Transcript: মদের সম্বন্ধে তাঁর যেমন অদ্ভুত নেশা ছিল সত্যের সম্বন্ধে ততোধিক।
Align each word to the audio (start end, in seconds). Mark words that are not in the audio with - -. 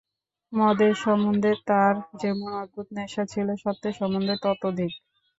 মদের 0.53 0.93
সম্বন্ধে 1.03 1.51
তাঁর 1.67 1.93
যেমন 2.21 2.49
অদ্ভুত 2.61 2.87
নেশা 2.97 3.23
ছিল 3.25 3.47
সত্যের 3.63 3.93
সম্বন্ধে 3.99 4.35
ততোধিক। 4.43 4.91